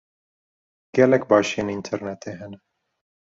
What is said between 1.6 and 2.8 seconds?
înternetê hene.